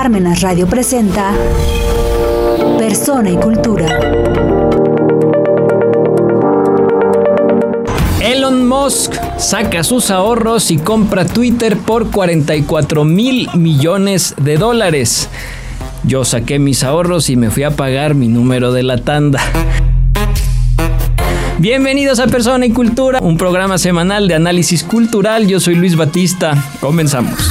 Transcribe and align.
Parmenas 0.00 0.42
Radio 0.42 0.68
presenta 0.68 1.32
Persona 2.78 3.30
y 3.30 3.36
Cultura. 3.36 3.98
Elon 8.20 8.68
Musk 8.68 9.14
saca 9.38 9.82
sus 9.82 10.12
ahorros 10.12 10.70
y 10.70 10.78
compra 10.78 11.26
Twitter 11.26 11.76
por 11.76 12.12
44 12.12 13.04
mil 13.04 13.50
millones 13.54 14.36
de 14.40 14.56
dólares. 14.56 15.28
Yo 16.04 16.24
saqué 16.24 16.60
mis 16.60 16.84
ahorros 16.84 17.28
y 17.28 17.34
me 17.34 17.50
fui 17.50 17.64
a 17.64 17.72
pagar 17.72 18.14
mi 18.14 18.28
número 18.28 18.70
de 18.70 18.84
la 18.84 18.98
tanda. 18.98 19.42
Bienvenidos 21.58 22.20
a 22.20 22.28
Persona 22.28 22.66
y 22.66 22.70
Cultura, 22.70 23.18
un 23.20 23.36
programa 23.36 23.78
semanal 23.78 24.28
de 24.28 24.36
análisis 24.36 24.84
cultural. 24.84 25.48
Yo 25.48 25.58
soy 25.58 25.74
Luis 25.74 25.96
Batista. 25.96 26.54
Comenzamos. 26.78 27.50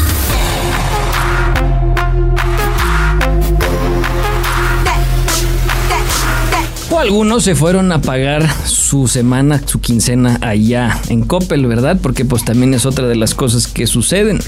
Algunos 7.08 7.44
se 7.46 7.56
fueron 7.56 7.90
a 7.94 8.02
pagar 8.02 8.46
su 8.66 9.08
semana, 9.08 9.62
su 9.66 9.80
quincena 9.80 10.40
allá 10.42 11.00
en 11.08 11.24
Coppel, 11.24 11.66
¿verdad? 11.66 11.98
Porque 12.04 12.26
pues 12.26 12.44
también 12.44 12.74
es 12.74 12.86
otra 12.86 13.08
de 13.08 13.16
las 13.16 13.34
cosas 13.34 13.68
que 13.68 13.88
suceden. 13.88 14.40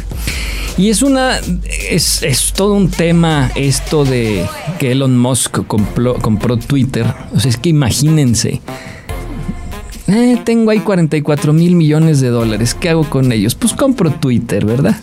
Y 0.78 0.90
es 0.90 1.02
una, 1.02 1.40
es, 1.90 2.22
es 2.22 2.52
todo 2.52 2.74
un 2.74 2.90
tema 2.90 3.50
esto 3.56 4.04
de 4.04 4.46
que 4.78 4.92
Elon 4.92 5.18
Musk 5.18 5.66
compró, 5.68 6.16
compró 6.16 6.58
Twitter. 6.58 7.06
O 7.34 7.40
sea, 7.40 7.50
es 7.50 7.56
que 7.56 7.70
imagínense 7.70 8.60
eh, 10.10 10.38
tengo 10.44 10.72
ahí 10.72 10.80
44 10.80 11.54
mil 11.54 11.76
millones 11.76 12.20
de 12.20 12.28
dólares. 12.28 12.76
¿Qué 12.76 12.90
hago 12.90 13.10
con 13.10 13.32
ellos? 13.32 13.56
Pues 13.56 13.72
compro 13.72 14.12
Twitter, 14.12 14.66
¿verdad? 14.66 15.00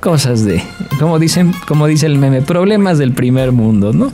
Cosas 0.00 0.46
de, 0.46 0.62
como 0.98 1.18
dicen, 1.18 1.52
como 1.68 1.86
dice 1.88 2.06
el 2.06 2.16
meme, 2.16 2.40
problemas 2.40 2.96
del 2.96 3.12
primer 3.12 3.52
mundo, 3.52 3.92
¿no? 3.92 4.12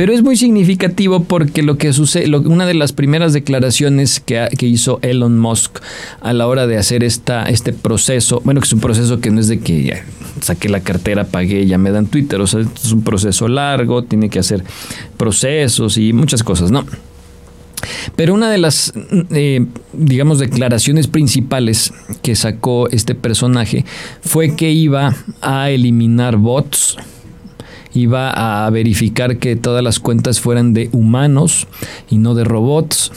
Pero 0.00 0.14
es 0.14 0.22
muy 0.22 0.34
significativo 0.38 1.24
porque 1.24 1.62
lo 1.62 1.76
que 1.76 1.92
sucede, 1.92 2.34
una 2.34 2.64
de 2.64 2.72
las 2.72 2.94
primeras 2.94 3.34
declaraciones 3.34 4.18
que, 4.18 4.48
que, 4.56 4.64
hizo 4.64 4.98
Elon 5.02 5.38
Musk 5.38 5.78
a 6.22 6.32
la 6.32 6.46
hora 6.46 6.66
de 6.66 6.78
hacer 6.78 7.04
esta, 7.04 7.44
este 7.44 7.74
proceso, 7.74 8.40
bueno, 8.42 8.62
que 8.62 8.64
es 8.64 8.72
un 8.72 8.80
proceso 8.80 9.20
que 9.20 9.28
no 9.30 9.40
es 9.40 9.48
de 9.48 9.60
que 9.60 9.82
ya 9.82 10.02
saqué 10.40 10.70
la 10.70 10.80
cartera, 10.80 11.24
pagué, 11.24 11.66
ya 11.66 11.76
me 11.76 11.90
dan 11.90 12.06
Twitter, 12.06 12.40
o 12.40 12.46
sea, 12.46 12.60
es 12.60 12.92
un 12.92 13.02
proceso 13.02 13.46
largo, 13.46 14.02
tiene 14.02 14.30
que 14.30 14.38
hacer 14.38 14.64
procesos 15.18 15.98
y 15.98 16.14
muchas 16.14 16.42
cosas, 16.42 16.70
¿no? 16.70 16.86
Pero 18.16 18.32
una 18.32 18.50
de 18.50 18.56
las, 18.56 18.94
eh, 19.32 19.66
digamos, 19.92 20.38
declaraciones 20.38 21.08
principales 21.08 21.92
que 22.22 22.36
sacó 22.36 22.88
este 22.88 23.14
personaje 23.14 23.84
fue 24.22 24.56
que 24.56 24.70
iba 24.70 25.14
a 25.42 25.68
eliminar 25.68 26.38
bots, 26.38 26.96
iba 27.94 28.64
a 28.66 28.70
verificar 28.70 29.38
que 29.38 29.56
todas 29.56 29.82
las 29.82 30.00
cuentas 30.00 30.40
fueran 30.40 30.72
de 30.72 30.88
humanos 30.92 31.66
y 32.10 32.18
no 32.18 32.34
de 32.34 32.44
robots. 32.44 33.12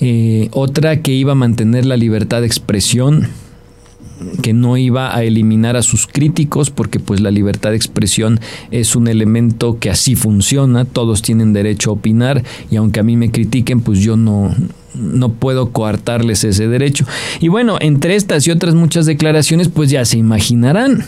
Eh, 0.00 0.48
otra 0.52 1.00
que 1.02 1.12
iba 1.12 1.32
a 1.32 1.36
mantener 1.36 1.86
la 1.86 1.96
libertad 1.96 2.40
de 2.40 2.46
expresión 2.46 3.28
que 4.42 4.52
no 4.52 4.76
iba 4.76 5.14
a 5.14 5.22
eliminar 5.24 5.76
a 5.76 5.82
sus 5.82 6.06
críticos 6.06 6.70
porque 6.70 7.00
pues 7.00 7.20
la 7.20 7.30
libertad 7.30 7.70
de 7.70 7.76
expresión 7.76 8.40
es 8.70 8.96
un 8.96 9.08
elemento 9.08 9.78
que 9.78 9.90
así 9.90 10.14
funciona, 10.14 10.84
todos 10.84 11.22
tienen 11.22 11.52
derecho 11.52 11.90
a 11.90 11.94
opinar 11.94 12.42
y 12.70 12.76
aunque 12.76 13.00
a 13.00 13.02
mí 13.02 13.16
me 13.16 13.30
critiquen 13.30 13.80
pues 13.80 14.00
yo 14.00 14.16
no, 14.16 14.54
no 14.94 15.32
puedo 15.32 15.70
coartarles 15.70 16.44
ese 16.44 16.68
derecho. 16.68 17.06
Y 17.40 17.48
bueno, 17.48 17.76
entre 17.80 18.14
estas 18.14 18.46
y 18.46 18.50
otras 18.50 18.74
muchas 18.74 19.06
declaraciones 19.06 19.68
pues 19.68 19.90
ya 19.90 20.04
se 20.04 20.18
imaginarán 20.18 21.04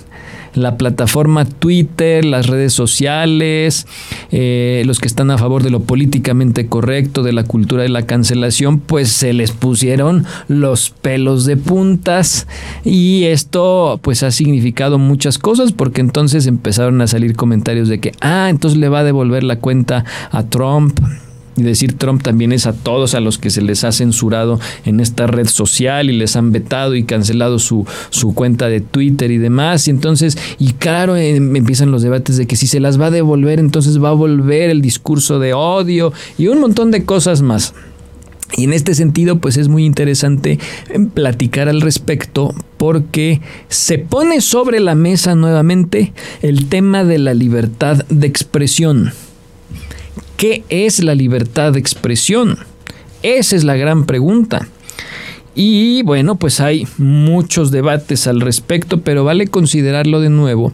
la 0.57 0.77
plataforma 0.77 1.45
Twitter, 1.45 2.25
las 2.25 2.47
redes 2.47 2.73
sociales, 2.73 3.87
eh, 4.31 4.83
los 4.87 4.99
que 4.99 5.07
están 5.07 5.31
a 5.31 5.39
favor 5.39 5.63
de 5.63 5.71
lo 5.71 5.81
políticamente 5.81 6.67
correcto, 6.67 7.23
de 7.23 7.33
la 7.33 7.45
cultura 7.45 7.83
de 7.83 7.89
la 7.89 8.07
cancelación, 8.07 8.81
pues 8.81 9.11
se 9.11 9.33
les 9.33 9.53
pusieron 9.53 10.25
los 10.49 10.91
pelos 10.91 11.45
de 11.45 11.57
puntas. 11.57 12.47
Y 12.85 13.25
esto 13.25 14.01
pues 14.03 14.23
ha 14.23 14.31
significado 14.31 14.99
muchas 14.99 15.39
cosas 15.39 15.73
porque 15.73 16.01
entonces 16.01 16.47
empezaron 16.47 17.01
a 17.01 17.07
salir 17.07 17.37
comentarios 17.37 17.89
de 17.89 18.01
que, 18.01 18.13
ah, 18.21 18.49
entonces 18.51 18.79
le 18.79 18.89
va 18.89 19.01
a 19.01 19.05
devolver 19.05 19.45
la 19.45 19.61
cuenta 19.61 20.05
a 20.31 20.43
Trump 20.45 20.99
y 21.57 21.63
decir 21.63 21.95
Trump 21.95 22.23
también 22.23 22.53
es 22.53 22.67
a 22.67 22.73
todos 22.73 23.15
a 23.15 23.21
los 23.21 23.39
que 23.39 23.51
se 23.51 23.63
les 23.63 23.85
ha 23.85 23.93
censurado 23.93 24.61
en 24.85 25.01
esta 25.01 25.27
red 25.27 25.47
social 25.47 26.11
y 26.11 26.17
les 26.17 26.37
han 26.37 26.53
vetado 26.53 26.95
y 26.95 27.05
cancelado 27.05 27.59
su, 27.59 27.87
su 28.11 28.35
cuenta 28.35 28.69
de 28.69 28.81
Twitter 28.81 29.31
y 29.31 29.39
demás. 29.39 29.89
Y 29.89 29.91
entonces, 29.91 30.37
y 30.59 30.73
claro, 30.75 31.17
em, 31.17 31.57
empiezan 31.57 31.91
los 31.91 32.03
debates 32.03 32.37
de 32.37 32.47
que 32.47 32.57
si 32.57 32.67
se 32.67 32.81
las 32.81 33.01
va 33.01 33.07
a 33.07 33.11
devolver, 33.11 33.59
entonces 33.59 34.03
va 34.03 34.11
a 34.11 34.13
volver 34.13 34.71
el 34.71 34.83
discurso 34.83 35.39
de 35.39 35.55
odio 35.55 36.13
y 36.37 36.49
un 36.49 36.61
montón 36.61 36.91
de 36.91 37.05
cosas 37.05 37.43
más. 37.43 37.75
Y 38.57 38.65
en 38.65 38.73
este 38.73 38.95
sentido, 38.95 39.39
pues 39.39 39.57
es 39.57 39.69
muy 39.69 39.85
interesante 39.85 40.59
em, 40.91 41.09
platicar 41.09 41.69
al 41.69 41.81
respecto 41.81 42.55
porque 42.77 43.41
se 43.69 43.99
pone 43.99 44.41
sobre 44.41 44.81
la 44.81 44.95
mesa 44.95 45.35
nuevamente 45.35 46.13
el 46.43 46.69
tema 46.69 47.03
de 47.03 47.19
la 47.19 47.35
libertad 47.35 48.05
de 48.09 48.27
expresión. 48.27 49.13
¿Qué 50.37 50.65
es 50.69 51.03
la 51.03 51.15
libertad 51.15 51.73
de 51.73 51.79
expresión? 51.79 52.59
Esa 53.23 53.57
es 53.57 53.65
la 53.65 53.77
gran 53.77 54.05
pregunta. 54.05 54.69
Y 55.55 56.03
bueno, 56.03 56.37
pues 56.37 56.61
hay 56.61 56.87
muchos 56.99 57.71
debates 57.71 58.27
al 58.27 58.43
respecto, 58.43 59.01
pero 59.01 59.25
vale 59.25 59.47
considerarlo 59.47 60.21
de 60.21 60.29
nuevo 60.29 60.73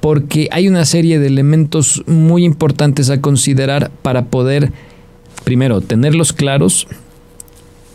porque 0.00 0.48
hay 0.52 0.68
una 0.68 0.84
serie 0.84 1.18
de 1.18 1.26
elementos 1.26 2.04
muy 2.06 2.44
importantes 2.44 3.10
a 3.10 3.20
considerar 3.20 3.90
para 4.02 4.26
poder, 4.26 4.70
primero, 5.42 5.80
tenerlos 5.80 6.32
claros 6.32 6.86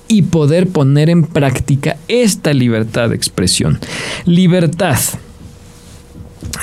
y 0.09 0.23
poder 0.23 0.67
poner 0.67 1.09
en 1.09 1.23
práctica 1.23 1.95
esta 2.09 2.53
libertad 2.53 3.09
de 3.09 3.15
expresión. 3.15 3.79
Libertad 4.25 4.97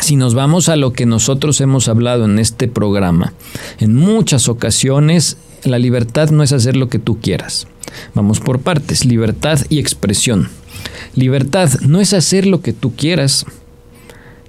si 0.00 0.16
nos 0.16 0.34
vamos 0.34 0.69
a 0.69 0.77
lo 0.77 0.93
que 0.93 1.06
nosotros 1.06 1.61
hemos 1.61 1.89
hablado 1.89 2.25
en 2.25 2.39
este 2.39 2.69
programa, 2.69 3.33
en 3.78 3.94
muchas 3.94 4.49
ocasiones 4.49 5.37
la 5.65 5.78
libertad 5.78 6.31
no 6.31 6.43
es 6.43 6.53
hacer 6.53 6.77
lo 6.77 6.89
que 6.89 6.99
tú 6.99 7.21
quieras. 7.21 7.66
Vamos 8.15 8.41
por 8.41 8.61
partes, 8.61 9.05
libertad 9.05 9.61
y 9.69 9.78
expresión. 9.78 10.49
Libertad 11.15 11.71
no 11.81 12.00
es 12.00 12.12
hacer 12.12 12.47
lo 12.47 12.61
que 12.61 12.72
tú 12.72 12.94
quieras. 12.94 13.47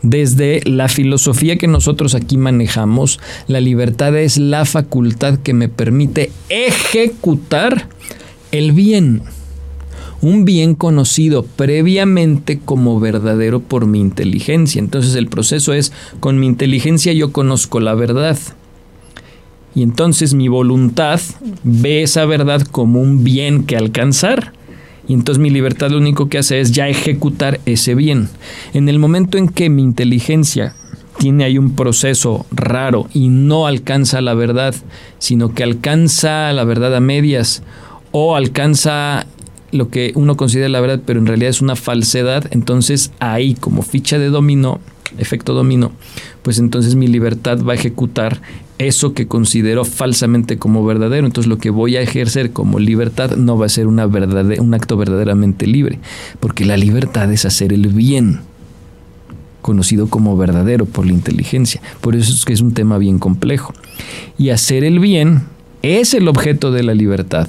Desde 0.01 0.61
la 0.65 0.87
filosofía 0.87 1.57
que 1.57 1.67
nosotros 1.67 2.15
aquí 2.15 2.37
manejamos, 2.37 3.19
la 3.47 3.59
libertad 3.59 4.15
es 4.17 4.37
la 4.37 4.63
facultad 4.65 5.39
que 5.39 5.53
me 5.53 5.67
permite 5.67 6.31
ejecutar 6.47 7.89
el 8.51 8.71
bien 8.71 9.23
un 10.21 10.45
bien 10.45 10.75
conocido 10.75 11.43
previamente 11.43 12.59
como 12.59 12.99
verdadero 12.99 13.59
por 13.59 13.85
mi 13.85 13.99
inteligencia. 13.99 14.79
Entonces 14.79 15.15
el 15.15 15.27
proceso 15.27 15.73
es, 15.73 15.91
con 16.19 16.39
mi 16.39 16.47
inteligencia 16.47 17.13
yo 17.13 17.31
conozco 17.31 17.79
la 17.79 17.95
verdad. 17.95 18.37
Y 19.75 19.83
entonces 19.83 20.33
mi 20.33 20.47
voluntad 20.47 21.21
ve 21.63 22.03
esa 22.03 22.25
verdad 22.25 22.61
como 22.63 23.01
un 23.01 23.23
bien 23.23 23.63
que 23.63 23.77
alcanzar. 23.77 24.53
Y 25.07 25.13
entonces 25.13 25.41
mi 25.41 25.49
libertad 25.49 25.91
lo 25.91 25.97
único 25.97 26.29
que 26.29 26.37
hace 26.37 26.59
es 26.59 26.71
ya 26.71 26.87
ejecutar 26.87 27.59
ese 27.65 27.95
bien. 27.95 28.29
En 28.73 28.89
el 28.89 28.99
momento 28.99 29.37
en 29.37 29.47
que 29.47 29.69
mi 29.69 29.81
inteligencia 29.81 30.75
tiene 31.17 31.43
ahí 31.43 31.57
un 31.57 31.75
proceso 31.75 32.45
raro 32.51 33.07
y 33.13 33.29
no 33.29 33.67
alcanza 33.67 34.21
la 34.21 34.33
verdad, 34.33 34.73
sino 35.17 35.53
que 35.53 35.63
alcanza 35.63 36.51
la 36.53 36.63
verdad 36.63 36.95
a 36.95 36.99
medias 36.99 37.63
o 38.11 38.35
alcanza 38.35 39.25
lo 39.71 39.89
que 39.89 40.11
uno 40.15 40.37
considera 40.37 40.69
la 40.69 40.81
verdad, 40.81 41.01
pero 41.05 41.19
en 41.19 41.25
realidad 41.25 41.49
es 41.49 41.61
una 41.61 41.75
falsedad, 41.75 42.45
entonces 42.51 43.11
ahí 43.19 43.55
como 43.55 43.81
ficha 43.81 44.17
de 44.17 44.29
dominó, 44.29 44.79
efecto 45.17 45.53
dominó, 45.53 45.91
pues 46.41 46.59
entonces 46.59 46.95
mi 46.95 47.07
libertad 47.07 47.59
va 47.63 47.73
a 47.73 47.75
ejecutar 47.75 48.41
eso 48.77 49.13
que 49.13 49.27
considero 49.27 49.83
falsamente 49.85 50.57
como 50.57 50.85
verdadero. 50.85 51.27
Entonces 51.27 51.49
lo 51.49 51.57
que 51.57 51.69
voy 51.69 51.97
a 51.97 52.01
ejercer 52.01 52.51
como 52.51 52.79
libertad 52.79 53.35
no 53.35 53.57
va 53.57 53.65
a 53.65 53.69
ser 53.69 53.87
una 53.87 54.05
un 54.05 54.73
acto 54.73 54.97
verdaderamente 54.97 55.67
libre, 55.67 55.99
porque 56.39 56.65
la 56.65 56.77
libertad 56.77 57.31
es 57.31 57.45
hacer 57.45 57.73
el 57.73 57.87
bien, 57.89 58.39
conocido 59.61 60.07
como 60.07 60.37
verdadero 60.37 60.85
por 60.85 61.05
la 61.05 61.11
inteligencia. 61.11 61.81
Por 62.01 62.15
eso 62.15 62.33
es 62.33 62.45
que 62.45 62.53
es 62.53 62.61
un 62.61 62.73
tema 62.73 62.97
bien 62.97 63.19
complejo. 63.19 63.73
Y 64.37 64.49
hacer 64.49 64.83
el 64.83 64.99
bien 64.99 65.43
es 65.81 66.13
el 66.13 66.27
objeto 66.27 66.71
de 66.71 66.83
la 66.83 66.93
libertad 66.93 67.47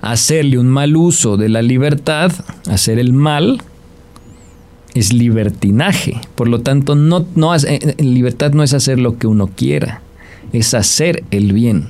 hacerle 0.00 0.58
un 0.58 0.68
mal 0.68 0.96
uso 0.96 1.36
de 1.36 1.48
la 1.48 1.62
libertad, 1.62 2.32
hacer 2.68 2.98
el 2.98 3.12
mal, 3.12 3.62
es 4.94 5.12
libertinaje. 5.12 6.20
Por 6.34 6.48
lo 6.48 6.60
tanto, 6.60 6.94
no, 6.94 7.26
no, 7.34 7.54
eh, 7.54 7.94
libertad 7.98 8.52
no 8.52 8.62
es 8.62 8.72
hacer 8.72 8.98
lo 8.98 9.18
que 9.18 9.26
uno 9.26 9.48
quiera, 9.54 10.00
es 10.52 10.74
hacer 10.74 11.24
el 11.30 11.52
bien. 11.52 11.88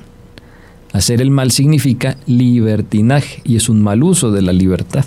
Hacer 0.93 1.21
el 1.21 1.31
mal 1.31 1.51
significa 1.51 2.17
libertinaje 2.25 3.41
y 3.43 3.55
es 3.55 3.69
un 3.69 3.81
mal 3.81 4.03
uso 4.03 4.31
de 4.31 4.41
la 4.41 4.53
libertad. 4.53 5.05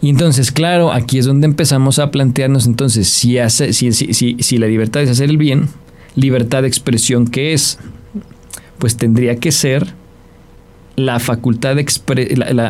Y 0.00 0.10
entonces, 0.10 0.52
claro, 0.52 0.92
aquí 0.92 1.18
es 1.18 1.26
donde 1.26 1.46
empezamos 1.46 1.98
a 1.98 2.10
plantearnos 2.10 2.66
entonces 2.66 3.08
si, 3.08 3.38
hace, 3.38 3.72
si, 3.72 3.92
si, 3.92 4.36
si, 4.38 4.58
la 4.58 4.66
libertad 4.66 5.02
es 5.02 5.10
hacer 5.10 5.28
el 5.28 5.38
bien, 5.38 5.68
libertad 6.14 6.62
de 6.62 6.68
expresión, 6.68 7.26
¿qué 7.26 7.52
es? 7.52 7.78
Pues 8.78 8.96
tendría 8.96 9.36
que 9.36 9.50
ser 9.50 9.94
la 10.98 11.20
facultad 11.20 11.76
de 11.76 11.86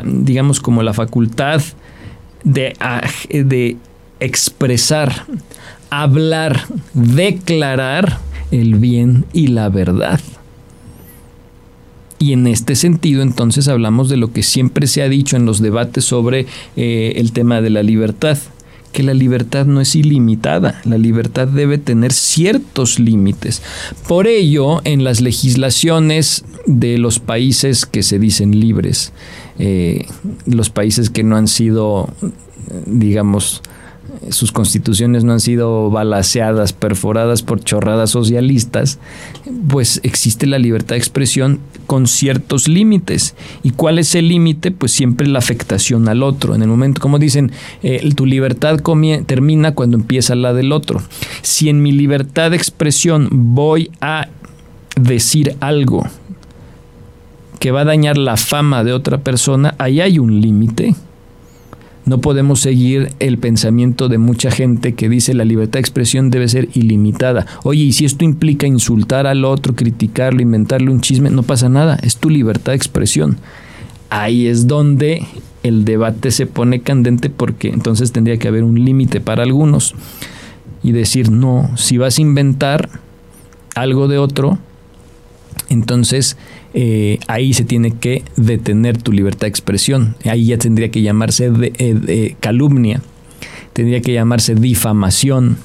digamos 0.05 0.61
como 0.61 0.83
la 0.83 0.93
facultad 0.93 1.63
de, 2.45 2.77
de 3.31 3.77
expresar, 4.21 5.25
hablar, 5.89 6.67
declarar 6.93 8.19
el 8.51 8.75
bien 8.75 9.25
y 9.33 9.47
la 9.49 9.71
verdad. 9.71 10.21
Y 12.19 12.35
en 12.35 12.47
este 12.47 12.75
sentido, 12.75 13.23
entonces 13.23 13.67
hablamos 13.67 14.11
de 14.11 14.19
lo 14.19 14.33
que 14.33 14.43
siempre 14.43 14.87
se 14.89 15.03
ha 15.03 15.09
dicho 15.09 15.37
en 15.37 15.47
los 15.47 15.63
debates 15.63 16.05
sobre 16.05 16.47
eh, 16.77 17.15
el 17.17 17.33
tema 17.33 17.63
de 17.63 17.71
la 17.71 17.83
libertad, 17.83 18.37
que 18.93 19.03
la 19.03 19.15
libertad 19.15 19.65
no 19.65 19.81
es 19.81 19.95
ilimitada, 19.95 20.83
la 20.85 20.99
libertad 20.99 21.49
debe 21.49 21.79
tener 21.79 22.13
ciertos 22.13 22.99
límites. 22.99 23.63
Por 24.07 24.27
ello, 24.27 24.81
en 24.85 25.05
las 25.05 25.21
legislaciones 25.23 26.45
de 26.69 26.99
los 26.99 27.19
países 27.19 27.87
que 27.87 28.03
se 28.03 28.19
dicen 28.19 28.61
libres, 28.61 29.13
eh, 29.59 30.07
los 30.45 30.69
países 30.69 31.09
que 31.09 31.25
no 31.25 31.37
han 31.37 31.49
sido, 31.49 32.13
digamos, 32.87 33.63
sus 34.31 34.53
constituciones 34.53 35.25
no 35.25 35.33
han 35.33 35.41
sido 35.41 35.91
balaseadas, 35.91 36.73
perforadas 36.73 37.43
por 37.43 37.63
chorradas 37.63 38.11
socialistas, 38.11 38.99
pues 39.69 40.01
existe 40.03 40.47
la 40.47 40.59
libertad 40.59 40.91
de 40.91 40.99
expresión 40.99 41.61
con 41.87 42.07
ciertos 42.07 42.69
límites. 42.69 43.35
¿Y 43.63 43.71
cuál 43.71 43.99
es 43.99 44.15
el 44.15 44.29
límite? 44.29 44.71
Pues 44.71 44.93
siempre 44.93 45.27
la 45.27 45.39
afectación 45.39 46.09
al 46.09 46.23
otro. 46.23 46.55
En 46.55 46.63
el 46.63 46.69
momento, 46.69 47.01
como 47.01 47.19
dicen, 47.19 47.53
eh, 47.83 48.07
tu 48.15 48.27
libertad 48.27 48.81
termina 49.27 49.75
cuando 49.75 49.97
empieza 49.97 50.35
la 50.35 50.53
del 50.53 50.73
otro. 50.73 51.01
Si 51.43 51.69
en 51.69 51.83
mi 51.83 51.93
libertad 51.93 52.51
de 52.51 52.57
expresión 52.57 53.29
voy 53.31 53.91
a 54.01 54.29
decir 54.97 55.57
algo 55.61 56.05
que 57.59 57.71
va 57.71 57.83
a 57.83 57.85
dañar 57.85 58.19
la 58.19 58.37
fama 58.37 58.85
de 58.85 58.93
otra 58.93 59.19
persona, 59.19 59.75
ahí 59.79 60.01
hay 60.01 60.19
un 60.19 60.41
límite 60.41 60.95
no 62.09 62.23
podemos 62.23 62.61
seguir 62.61 63.13
el 63.19 63.37
pensamiento 63.37 64.09
de 64.09 64.17
mucha 64.17 64.51
gente 64.51 64.95
que 64.95 65.11
dice 65.11 65.35
la 65.35 65.45
libertad 65.45 65.75
de 65.75 65.81
expresión 65.81 66.31
debe 66.31 66.49
ser 66.49 66.71
ilimitada. 66.73 67.47
Oye, 67.65 67.83
y 67.83 67.93
si 67.93 68.07
esto 68.07 68.25
implica 68.25 68.67
insultar 68.67 69.27
al 69.27 69.45
otro, 69.45 69.75
criticarlo, 69.75 70.41
inventarle 70.41 70.91
un 70.91 71.03
chisme, 71.03 71.29
no 71.29 71.43
pasa 71.43 71.69
nada, 71.69 71.99
es 72.03 72.17
tu 72.17 72.31
libertad 72.31 72.73
de 72.73 72.77
expresión. 72.77 73.37
Ahí 74.09 74.47
es 74.47 74.67
donde 74.67 75.27
el 75.63 75.85
debate 75.85 76.31
se 76.31 76.47
pone 76.47 76.81
candente 76.81 77.29
porque 77.29 77.69
entonces 77.69 78.11
tendría 78.11 78.39
que 78.39 78.49
haber 78.49 78.65
un 78.65 78.83
límite 78.83 79.21
para 79.21 79.43
algunos 79.43 79.95
y 80.83 80.93
decir, 80.93 81.31
no, 81.31 81.77
si 81.77 81.99
vas 81.99 82.17
a 82.17 82.23
inventar 82.23 82.89
algo 83.75 84.09
de 84.09 84.17
otro, 84.17 84.59
entonces 85.69 86.37
eh, 86.75 87.19
ahí 87.27 87.53
se 87.53 87.65
tiene 87.65 87.93
que 87.93 88.23
detener 88.37 89.01
tu 89.01 89.13
libertad 89.13 89.43
de 89.43 89.49
expresión. 89.49 90.17
Ahí 90.25 90.47
ya 90.47 90.59
tendría 90.59 90.91
que 90.91 91.03
llamarse 91.03 91.51
eh, 91.61 92.37
calumnia, 92.41 93.03
tendría 93.73 94.01
que 94.01 94.13
llamarse 94.13 94.55
difamación. 94.55 95.57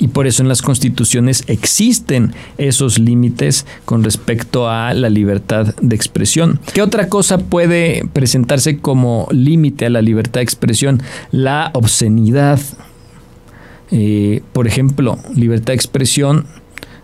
Y 0.00 0.08
por 0.08 0.28
eso 0.28 0.42
en 0.42 0.48
las 0.48 0.62
constituciones 0.62 1.42
existen 1.48 2.32
esos 2.56 3.00
límites 3.00 3.66
con 3.84 4.04
respecto 4.04 4.68
a 4.68 4.94
la 4.94 5.10
libertad 5.10 5.74
de 5.82 5.96
expresión. 5.96 6.60
¿Qué 6.72 6.82
otra 6.82 7.08
cosa 7.08 7.38
puede 7.38 8.04
presentarse 8.12 8.78
como 8.78 9.26
límite 9.32 9.86
a 9.86 9.90
la 9.90 10.00
libertad 10.00 10.34
de 10.40 10.44
expresión? 10.44 11.02
La 11.32 11.70
obscenidad. 11.74 12.60
Eh, 13.90 14.42
por 14.52 14.68
ejemplo, 14.68 15.18
libertad 15.34 15.72
de 15.72 15.76
expresión 15.76 16.46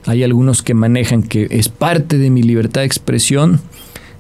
hay 0.07 0.23
algunos 0.23 0.63
que 0.63 0.75
manejan 0.75 1.23
que 1.23 1.49
es 1.51 1.69
parte 1.69 2.19
de 2.19 2.31
mi 2.31 2.43
libertad 2.43 2.83
de 2.83 2.87
expresión 2.87 3.61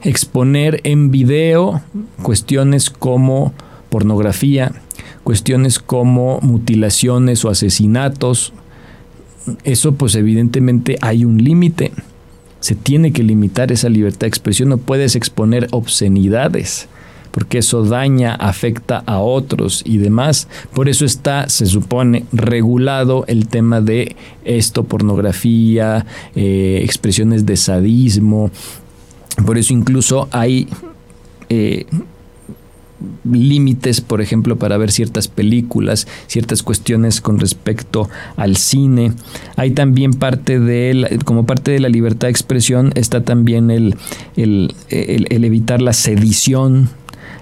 exponer 0.02 0.80
en 0.84 1.10
video 1.10 1.82
cuestiones 2.22 2.90
como 2.90 3.54
pornografía, 3.88 4.72
cuestiones 5.24 5.78
como 5.78 6.40
mutilaciones 6.40 7.44
o 7.44 7.50
asesinatos. 7.50 8.52
Eso 9.64 9.94
pues 9.94 10.14
evidentemente 10.14 10.98
hay 11.00 11.24
un 11.24 11.42
límite. 11.42 11.92
Se 12.60 12.74
tiene 12.74 13.12
que 13.12 13.22
limitar 13.22 13.72
esa 13.72 13.88
libertad 13.88 14.20
de 14.20 14.28
expresión. 14.28 14.68
No 14.68 14.78
puedes 14.78 15.16
exponer 15.16 15.68
obscenidades 15.70 16.88
porque 17.34 17.58
eso 17.58 17.82
daña, 17.82 18.32
afecta 18.36 19.02
a 19.06 19.18
otros 19.18 19.82
y 19.84 19.98
demás. 19.98 20.46
Por 20.72 20.88
eso 20.88 21.04
está, 21.04 21.48
se 21.48 21.66
supone, 21.66 22.26
regulado 22.32 23.24
el 23.26 23.48
tema 23.48 23.80
de 23.80 24.14
esto, 24.44 24.84
pornografía, 24.84 26.06
eh, 26.36 26.80
expresiones 26.84 27.44
de 27.44 27.56
sadismo. 27.56 28.52
Por 29.44 29.58
eso 29.58 29.74
incluso 29.74 30.28
hay... 30.30 30.68
Eh, 31.48 31.86
límites, 33.30 34.00
por 34.00 34.22
ejemplo, 34.22 34.56
para 34.56 34.78
ver 34.78 34.90
ciertas 34.90 35.28
películas, 35.28 36.06
ciertas 36.26 36.62
cuestiones 36.62 37.20
con 37.20 37.38
respecto 37.38 38.08
al 38.36 38.56
cine. 38.56 39.12
Hay 39.56 39.72
también 39.72 40.12
parte 40.12 40.58
de, 40.58 41.18
como 41.26 41.44
parte 41.44 41.72
de 41.72 41.80
la 41.80 41.90
libertad 41.90 42.28
de 42.28 42.30
expresión, 42.30 42.92
está 42.94 43.22
también 43.22 43.70
el, 43.70 43.96
el 44.36 45.44
evitar 45.44 45.82
la 45.82 45.92
sedición, 45.92 46.88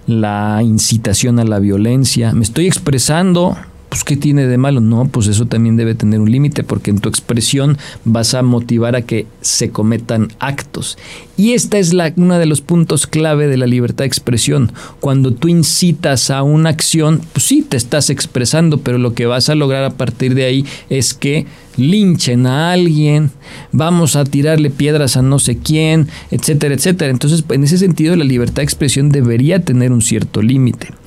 la 0.07 0.61
incitación 0.63 1.39
a 1.39 1.45
la 1.45 1.59
violencia. 1.59 2.33
Me 2.33 2.43
estoy 2.43 2.67
expresando, 2.67 3.57
pues 3.93 4.05
¿qué 4.05 4.17
tiene 4.17 4.47
de 4.47 4.57
malo? 4.57 4.81
No, 4.81 5.07
pues 5.09 5.27
eso 5.27 5.45
también 5.45 5.77
debe 5.77 5.95
tener 5.95 6.19
un 6.19 6.33
límite 6.33 6.65
porque 6.65 6.91
en 6.91 7.01
tu 7.01 7.11
expresión 7.11 7.77
vas 8.07 8.33
a 8.33 8.41
motivar 8.41 8.97
a 8.97 9.03
que 9.03 9.27
se 9.43 9.69
cometan 9.69 10.33
actos. 10.39 10.97
Y 11.37 11.53
esta 11.53 11.77
es 11.77 11.93
la, 11.93 12.11
uno 12.17 12.39
de 12.39 12.47
los 12.47 12.63
puntos 12.63 13.07
clave 13.07 13.49
de 13.49 13.59
la 13.59 13.67
libertad 13.67 14.05
de 14.05 14.07
expresión. 14.07 14.73
Cuando 15.01 15.35
tú 15.35 15.49
incitas 15.49 16.31
a 16.31 16.43
una 16.43 16.71
acción, 16.71 17.21
pues 17.35 17.45
sí, 17.45 17.61
te 17.61 17.77
estás 17.77 18.09
expresando, 18.09 18.79
pero 18.79 18.97
lo 18.97 19.13
que 19.13 19.27
vas 19.27 19.51
a 19.51 19.55
lograr 19.55 19.85
a 19.85 19.93
partir 19.93 20.35
de 20.35 20.47
ahí 20.47 20.65
es 20.89 21.13
que 21.13 21.45
linchen 21.77 22.47
a 22.47 22.73
alguien, 22.73 23.31
vamos 23.73 24.17
a 24.17 24.25
tirarle 24.25 24.71
piedras 24.71 25.19
a 25.19 25.23
no 25.23 25.39
sé 25.39 25.59
quién, 25.59 26.09
etcétera, 26.31 26.75
etcétera. 26.75 27.11
Entonces, 27.11 27.45
en 27.47 27.63
ese 27.63 27.77
sentido, 27.77 28.17
la 28.17 28.25
libertad 28.25 28.57
de 28.57 28.63
expresión 28.63 29.11
debería 29.11 29.63
tener 29.63 29.93
un 29.93 30.01
cierto 30.01 30.41
límite. 30.41 31.02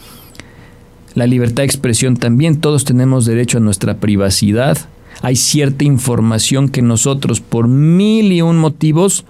La 1.16 1.26
libertad 1.26 1.64
de 1.64 1.68
expresión 1.68 2.18
también, 2.18 2.60
todos 2.60 2.84
tenemos 2.84 3.26
derecho 3.26 3.58
a 3.58 3.62
nuestra 3.62 3.98
privacidad. 3.98 4.78
Hay 5.22 5.38
cierta 5.38 5.86
información 5.86 6.68
que 6.68 6.82
nosotros, 6.82 7.40
por 7.40 7.70
mil 7.70 8.34
y 8.34 8.42
un 8.42 8.58
motivos, 8.58 9.24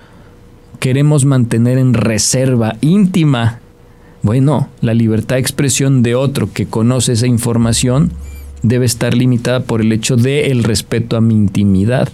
queremos 0.80 1.26
mantener 1.26 1.78
en 1.78 1.94
reserva 1.94 2.76
íntima. 2.82 3.60
Bueno, 4.24 4.70
la 4.82 4.96
libertad 4.96 5.36
de 5.36 5.42
expresión 5.42 6.02
de 6.02 6.16
otro 6.16 6.52
que 6.52 6.66
conoce 6.66 7.14
esa 7.14 7.28
información 7.28 8.12
debe 8.64 8.86
estar 8.88 9.14
limitada 9.14 9.60
por 9.60 9.82
el 9.82 9.92
hecho 9.92 10.18
de 10.18 10.48
el 10.48 10.64
respeto 10.64 11.16
a 11.16 11.22
mi 11.22 11.36
intimidad. 11.36 12.10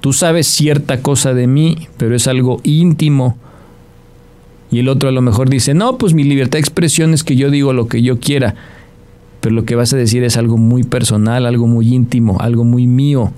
Tú 0.00 0.12
sabes 0.12 0.46
cierta 0.46 1.02
cosa 1.02 1.34
de 1.34 1.48
mí, 1.48 1.88
pero 1.96 2.14
es 2.14 2.28
algo 2.28 2.60
íntimo. 2.62 3.36
Y 4.72 4.78
el 4.78 4.88
otro 4.88 5.10
a 5.10 5.12
lo 5.12 5.20
mejor 5.20 5.50
dice, 5.50 5.74
no, 5.74 5.98
pues 5.98 6.14
mi 6.14 6.24
libertad 6.24 6.52
de 6.52 6.60
expresión 6.60 7.12
es 7.12 7.22
que 7.22 7.36
yo 7.36 7.50
digo 7.50 7.74
lo 7.74 7.88
que 7.88 8.00
yo 8.00 8.18
quiera. 8.18 8.54
Pero 9.42 9.54
lo 9.54 9.64
que 9.66 9.76
vas 9.76 9.92
a 9.92 9.98
decir 9.98 10.24
es 10.24 10.38
algo 10.38 10.56
muy 10.56 10.82
personal, 10.82 11.44
algo 11.44 11.66
muy 11.66 11.94
íntimo, 11.94 12.38
algo 12.40 12.64
muy 12.64 12.86
mío. 12.86 13.32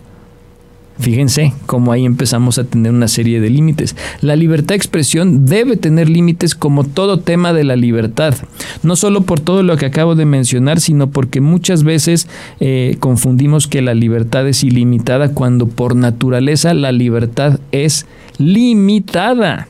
Fíjense 0.98 1.52
cómo 1.66 1.90
ahí 1.90 2.04
empezamos 2.04 2.58
a 2.58 2.64
tener 2.64 2.92
una 2.92 3.08
serie 3.08 3.40
de 3.40 3.50
límites. 3.50 3.96
La 4.20 4.36
libertad 4.36 4.68
de 4.68 4.76
expresión 4.76 5.44
debe 5.44 5.76
tener 5.76 6.08
límites 6.08 6.54
como 6.54 6.84
todo 6.84 7.18
tema 7.18 7.52
de 7.52 7.64
la 7.64 7.74
libertad. 7.74 8.36
No 8.84 8.94
solo 8.94 9.22
por 9.22 9.40
todo 9.40 9.64
lo 9.64 9.76
que 9.76 9.86
acabo 9.86 10.14
de 10.14 10.26
mencionar, 10.26 10.80
sino 10.80 11.10
porque 11.10 11.40
muchas 11.40 11.82
veces 11.82 12.28
eh, 12.60 12.96
confundimos 13.00 13.66
que 13.66 13.82
la 13.82 13.94
libertad 13.94 14.46
es 14.46 14.62
ilimitada 14.62 15.30
cuando 15.34 15.66
por 15.66 15.96
naturaleza 15.96 16.74
la 16.74 16.92
libertad 16.92 17.58
es 17.72 18.06
limitada. 18.38 19.66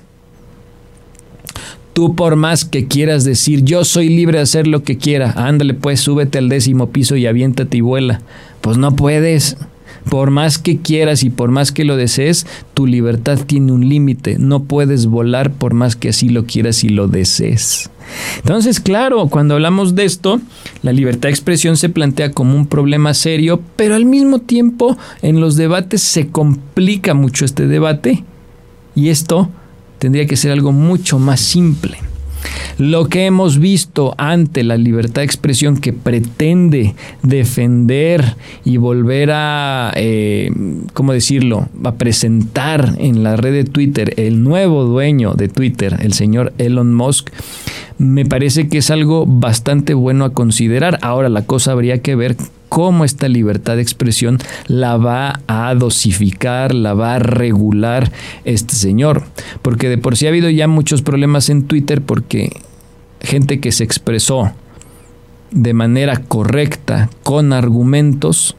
Tú 1.94 2.14
por 2.14 2.36
más 2.36 2.64
que 2.64 2.86
quieras 2.86 3.24
decir 3.24 3.62
yo 3.62 3.84
soy 3.84 4.08
libre 4.08 4.38
de 4.38 4.42
hacer 4.42 4.66
lo 4.66 4.82
que 4.82 4.98
quiera, 4.98 5.30
ándale 5.36 5.74
pues 5.74 6.00
súbete 6.00 6.38
al 6.38 6.48
décimo 6.48 6.90
piso 6.90 7.16
y 7.16 7.26
aviéntate 7.26 7.78
y 7.78 7.80
vuela. 7.80 8.20
Pues 8.60 8.76
no 8.76 8.94
puedes 8.96 9.56
por 10.08 10.30
más 10.30 10.58
que 10.58 10.78
quieras 10.78 11.22
y 11.22 11.30
por 11.30 11.50
más 11.50 11.72
que 11.72 11.84
lo 11.84 11.96
desees, 11.96 12.46
tu 12.74 12.86
libertad 12.86 13.38
tiene 13.46 13.72
un 13.72 13.88
límite. 13.88 14.38
No 14.38 14.64
puedes 14.64 15.06
volar 15.06 15.52
por 15.52 15.74
más 15.74 15.96
que 15.96 16.10
así 16.10 16.28
lo 16.28 16.44
quieras 16.44 16.84
y 16.84 16.88
lo 16.88 17.08
desees. 17.08 17.90
Entonces, 18.38 18.80
claro, 18.80 19.28
cuando 19.28 19.54
hablamos 19.54 19.94
de 19.94 20.04
esto, 20.04 20.40
la 20.82 20.92
libertad 20.92 21.28
de 21.28 21.30
expresión 21.30 21.76
se 21.76 21.88
plantea 21.88 22.32
como 22.32 22.56
un 22.56 22.66
problema 22.66 23.14
serio, 23.14 23.62
pero 23.76 23.94
al 23.94 24.04
mismo 24.04 24.40
tiempo 24.40 24.96
en 25.22 25.40
los 25.40 25.56
debates 25.56 26.02
se 26.02 26.28
complica 26.28 27.14
mucho 27.14 27.44
este 27.44 27.66
debate 27.66 28.24
y 28.94 29.08
esto 29.08 29.48
tendría 30.04 30.26
que 30.26 30.36
ser 30.36 30.52
algo 30.52 30.70
mucho 30.70 31.18
más 31.18 31.40
simple. 31.40 31.96
Lo 32.76 33.08
que 33.08 33.24
hemos 33.24 33.58
visto 33.58 34.14
ante 34.18 34.62
la 34.62 34.76
libertad 34.76 35.22
de 35.22 35.24
expresión 35.24 35.78
que 35.78 35.94
pretende 35.94 36.94
defender 37.22 38.36
y 38.66 38.76
volver 38.76 39.30
a, 39.32 39.94
eh, 39.96 40.52
¿cómo 40.92 41.14
decirlo?, 41.14 41.70
a 41.82 41.94
presentar 41.94 42.96
en 42.98 43.22
la 43.22 43.36
red 43.36 43.54
de 43.54 43.64
Twitter 43.64 44.12
el 44.18 44.42
nuevo 44.42 44.84
dueño 44.84 45.32
de 45.32 45.48
Twitter, 45.48 45.96
el 46.02 46.12
señor 46.12 46.52
Elon 46.58 46.92
Musk, 46.92 47.30
me 47.96 48.26
parece 48.26 48.68
que 48.68 48.76
es 48.78 48.90
algo 48.90 49.24
bastante 49.24 49.94
bueno 49.94 50.26
a 50.26 50.34
considerar. 50.34 50.98
Ahora 51.00 51.30
la 51.30 51.46
cosa 51.46 51.72
habría 51.72 52.02
que 52.02 52.14
ver 52.14 52.36
cómo 52.68 53.04
esta 53.04 53.28
libertad 53.28 53.76
de 53.76 53.82
expresión 53.82 54.38
la 54.66 54.96
va 54.96 55.40
a 55.46 55.74
dosificar, 55.74 56.74
la 56.74 56.94
va 56.94 57.16
a 57.16 57.18
regular 57.18 58.10
este 58.44 58.74
señor. 58.74 59.24
Porque 59.62 59.88
de 59.88 59.98
por 59.98 60.16
sí 60.16 60.26
ha 60.26 60.30
habido 60.30 60.50
ya 60.50 60.68
muchos 60.68 61.02
problemas 61.02 61.50
en 61.50 61.64
Twitter 61.64 62.02
porque 62.02 62.50
gente 63.20 63.60
que 63.60 63.72
se 63.72 63.84
expresó 63.84 64.52
de 65.50 65.72
manera 65.72 66.16
correcta, 66.16 67.10
con 67.22 67.52
argumentos, 67.52 68.56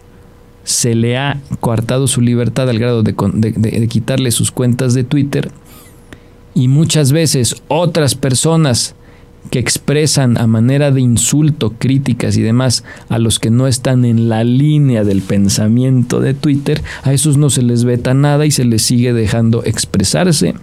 se 0.64 0.96
le 0.96 1.18
ha 1.18 1.40
coartado 1.60 2.08
su 2.08 2.22
libertad 2.22 2.70
al 2.70 2.80
grado 2.80 3.04
de, 3.04 3.14
de, 3.14 3.88
quitarle 3.88 4.32
sus 4.32 4.52
cuentas 4.52 4.94
de 4.94 5.04
Twitter. 5.04 5.52
Y 6.54 6.70
muchas 6.70 7.12
veces 7.12 7.62
otras 7.68 8.16
personas 8.16 8.96
que 9.50 9.60
expresan 9.60 10.38
a 10.38 10.48
manera 10.48 10.92
de 10.92 11.02
insulto, 11.02 11.74
críticas 11.78 12.38
y 12.38 12.42
demás 12.42 12.84
a 13.10 13.20
los 13.20 13.40
que 13.40 13.50
no 13.50 13.68
están 13.68 14.06
en 14.06 14.30
la 14.30 14.44
línea 14.44 15.04
del 15.04 15.22
pensamiento 15.22 16.20
de 16.20 16.34
Twitter, 16.34 16.82
a 17.04 17.14
esos 17.14 17.38
no 17.38 17.50
se 17.50 17.62
les 17.62 17.84
veta 17.84 18.14
nada 18.14 18.46
y 18.46 18.52
se 18.52 18.66
les 18.66 18.82
sigue 18.82 19.14
dejando 19.14 19.64
expresarse 19.64 20.56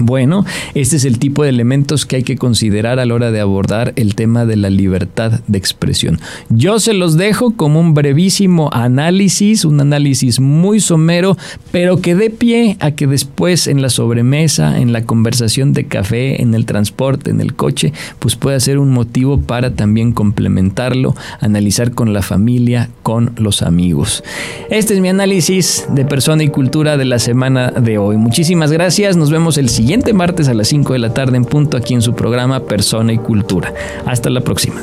bueno, 0.00 0.46
este 0.74 0.96
es 0.96 1.04
el 1.04 1.18
tipo 1.18 1.42
de 1.42 1.50
elementos 1.50 2.06
que 2.06 2.16
hay 2.16 2.22
que 2.22 2.36
considerar 2.36 2.98
a 2.98 3.04
la 3.04 3.14
hora 3.14 3.30
de 3.30 3.40
abordar 3.40 3.92
el 3.96 4.14
tema 4.14 4.46
de 4.46 4.56
la 4.56 4.70
libertad 4.70 5.40
de 5.46 5.58
expresión. 5.58 6.18
Yo 6.48 6.80
se 6.80 6.94
los 6.94 7.18
dejo 7.18 7.52
como 7.56 7.78
un 7.78 7.92
brevísimo 7.92 8.70
análisis, 8.72 9.66
un 9.66 9.80
análisis 9.80 10.40
muy 10.40 10.80
somero, 10.80 11.36
pero 11.72 12.00
que 12.00 12.14
dé 12.14 12.30
pie 12.30 12.78
a 12.80 12.92
que 12.92 13.06
después 13.06 13.66
en 13.66 13.82
la 13.82 13.90
sobremesa, 13.90 14.78
en 14.78 14.92
la 14.94 15.04
conversación 15.04 15.74
de 15.74 15.84
café, 15.84 16.40
en 16.40 16.54
el 16.54 16.64
transporte, 16.64 17.30
en 17.30 17.42
el 17.42 17.54
coche, 17.54 17.92
pues 18.18 18.34
pueda 18.34 18.58
ser 18.60 18.78
un 18.78 18.90
motivo 18.90 19.42
para 19.42 19.74
también 19.74 20.12
complementarlo, 20.12 21.14
analizar 21.40 21.92
con 21.92 22.14
la 22.14 22.22
familia, 22.22 22.88
con 23.02 23.32
los 23.36 23.60
amigos. 23.60 24.24
Este 24.70 24.94
es 24.94 25.00
mi 25.00 25.10
análisis 25.10 25.86
de 25.90 26.06
persona 26.06 26.44
y 26.44 26.48
cultura 26.48 26.96
de 26.96 27.04
la 27.04 27.18
semana 27.18 27.70
de 27.70 27.98
hoy. 27.98 28.16
Muchísimas 28.16 28.72
gracias, 28.72 29.18
nos 29.18 29.30
vemos 29.30 29.58
el 29.58 29.68
siguiente 29.68 29.81
siguiente 29.82 30.12
martes 30.12 30.46
a 30.46 30.54
las 30.54 30.68
5 30.68 30.92
de 30.92 31.00
la 31.00 31.12
tarde 31.12 31.36
en 31.36 31.44
punto 31.44 31.76
aquí 31.76 31.92
en 31.92 32.02
su 32.02 32.14
programa 32.14 32.60
Persona 32.60 33.12
y 33.12 33.18
Cultura. 33.18 33.74
Hasta 34.06 34.30
la 34.30 34.40
próxima. 34.40 34.80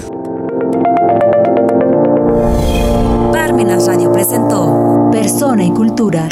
Parmenas 3.32 3.88
Radio 3.88 4.12
presentó 4.12 5.08
Persona 5.10 5.64
y 5.64 5.72
Cultura. 5.72 6.28